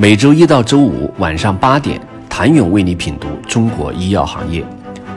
[0.00, 2.00] 每周一到周五晚上八点，
[2.30, 4.64] 谭勇为你品读中国医药行业，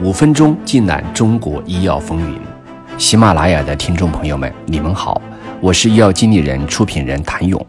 [0.02, 2.40] 五分钟尽览中国医药风云。
[2.98, 5.22] 喜马拉雅的听众朋友们，你们好，
[5.62, 7.64] 我是医药经理人、出品人谭勇。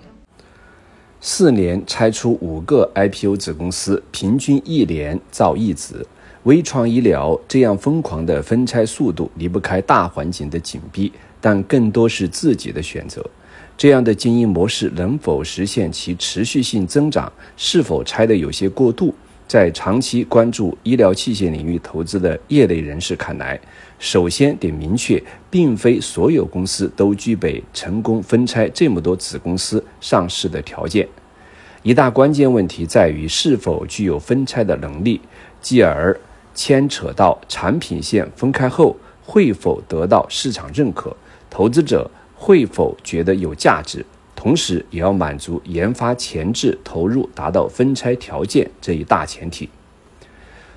[1.20, 6.06] 四年拆出五个 IPO 子公司，平均一年造一子。
[6.44, 13.22] 微创医疗这样疯狂的分拆速度，离不开大环境的紧逼，但更多是自己的选择。
[13.82, 17.32] 这样的经营模式能否实现其持续性增长？
[17.56, 19.12] 是否拆得有些过度？
[19.48, 23.60] 在长期关注医疗器械领域投资的业内人士看来，
[23.98, 31.08] 首先得明确，并非所有公司都具备成功分拆这么多子公司上市的条件。
[31.82, 35.20] 一大关键问题在于是否具有分拆的能力，
[35.60, 36.16] 继而
[36.54, 41.16] 牵扯到产品线分开后会否得到市场认可，
[41.50, 42.08] 投资者。
[42.44, 44.04] 会否觉得有价值？
[44.34, 49.68] 同时也要满足研发前置投入达到分拆条件这一大前提。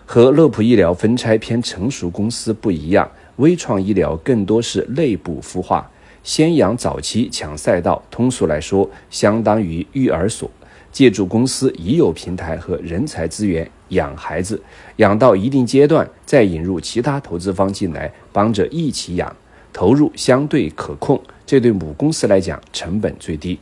[0.06, 5.90] 和乐普医疗分拆偏成熟公司不一样，微创医疗更多是内部孵化，
[6.22, 8.04] 先养早期抢赛道。
[8.12, 10.48] 通俗来说，相当于育儿所，
[10.92, 14.62] 借助公司已有平台和人才资源养孩子，
[14.98, 19.36] 养到一定阶段，再引入其他投资方进来帮着一起养，
[19.74, 21.20] 投入相对可控。
[21.46, 23.60] 这对母公司来讲成本最低，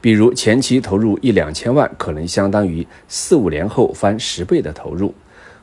[0.00, 5.14] 比如前期投入一两千万，可能相当于四五年后翻十倍的投入。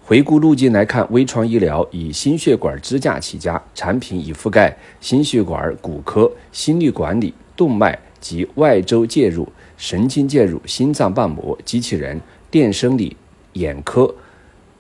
[0.04, 12.20] 回顾路径来看，微创医疗以心血管支架起家，产品已覆盖心血管、骨科、心率管理、动脉及外周介入、神经介入、心脏瓣膜、机器人、
[12.52, 13.16] 电生理、
[13.54, 14.14] 眼科、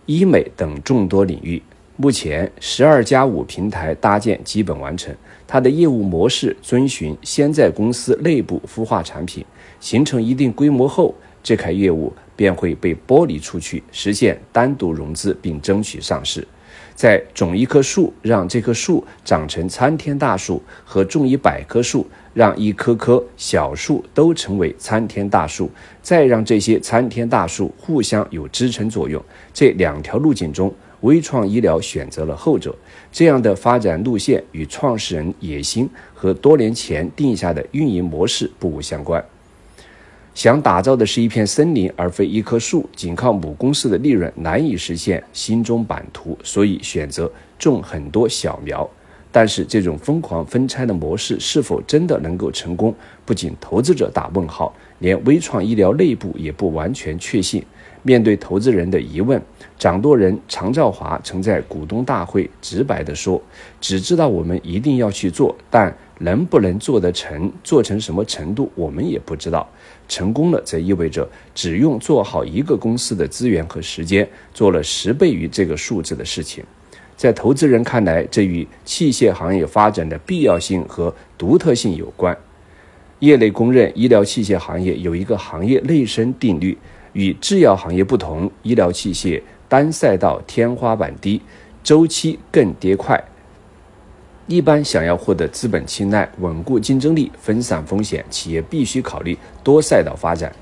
[0.05, 1.61] 医美等众多领域。
[1.97, 5.15] 目前十二加五平台搭建基本完成，
[5.47, 9.45] 它的业务模式遵循先在公司内部孵化产品，
[9.79, 16.45] 形成一定规模后，这块业务便会被剥离出去，实现单独融资并争取上市。
[16.93, 29.23] 在种一棵树，让这棵树长成参天大树，和种一百棵树，让一棵棵小树都成为参天大树，再让这些参天大树互相有支撑作用，
[29.53, 30.73] 这两条路径中。
[31.01, 32.75] 微创医疗选择了后者，
[33.11, 39.23] 这样的发展路线与创始人野心和多年前定下的运营模式不无相关。
[40.33, 48.89] 想打造的是一片森林，而非一棵树，仅靠母公司的利润难以实现心中版图，所以选择种很多小苗。
[49.31, 52.93] 但是，这种疯狂分拆的模式是否真的能够成功，
[53.25, 57.61] 不仅投资者打问号，连微创医疗内部也不完全确信。
[58.05, 59.41] 面对投资人的疑问，
[59.79, 63.41] 掌舵人常兆华曾在股东大会直白地说
[63.81, 69.67] ：“只知道我们一定要去做，但能不能做得成，做成什么程度，我们也不知道。
[70.07, 76.63] 成功了，则意味着只用做好一个公司的资源和时间，做了十倍于这个数字的事情。
[77.17, 82.37] 在投资人看来，这与器械行业发展的必要性和独特性有关。
[83.17, 86.77] 业内公认，医疗器械行业有一个行业内生定律。”
[87.15, 91.41] 与制药行业不同，医疗器械单赛道天花板低，
[91.81, 93.21] 周期更跌快。
[94.47, 100.53] 一般想要获得资本青睐、稳固竞争力、分散风险，企业必须考虑多赛道发展。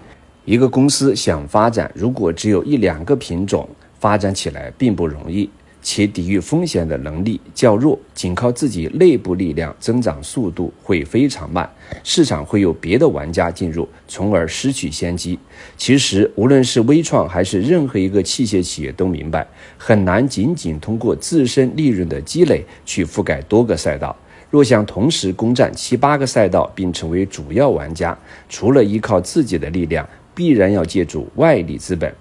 [0.46, 3.68] 一个公司想发展，如果只有一两个品种，
[4.00, 5.50] 发展起来并不容易。
[5.84, 11.70] 且抵御风险的能力较弱，仅靠自己内部力量增长速度会非常慢，
[12.04, 15.38] 市场会有别的玩家进入，从而失去先机。
[15.78, 19.46] 其实，无论是微创还是任何一个器械企业都明白，
[19.78, 24.16] 很难仅仅通过自身利润的积累去覆盖多个赛道。
[24.50, 28.18] 若想同时攻占七八个赛道并成为主要玩家，
[28.48, 32.14] 除了依靠自己的力量，必然要借助外力资本。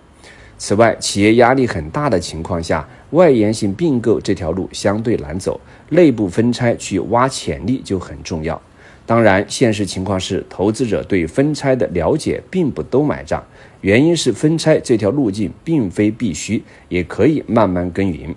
[0.65, 8.62] 此外，企业压力很大的情况下，外延性并购这条路相对难走，内部分拆去挖潜力就很重要。
[9.05, 13.43] 当然，现实情况是，投资者对分拆的了解并不都买账，
[13.81, 18.33] 原因是分拆这条路径并非必须，也可以慢慢耕耘。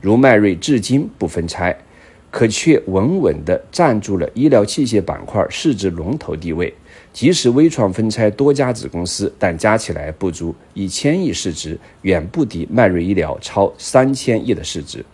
[0.00, 1.78] 如迈瑞至今不分拆，
[2.30, 6.72] 可却稳稳地站住了医疗器械板块市值龙头地位。
[7.12, 15.04] 即使微创分拆多家子公司，但加起来不足一千亿市值，远不敌迈瑞医疗超三千亿的市值。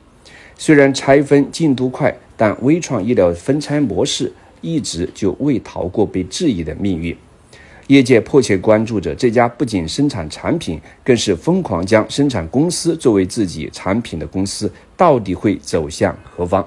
[0.59, 4.31] 虽然拆分进度快，但微创医疗分拆模式
[4.61, 7.17] 一直就未逃过被质疑的命运。
[7.87, 16.67] 业界迫切关注着这家不仅生产产品，更是疯狂将生产公司作为自己产品的公司，到底会走向何方？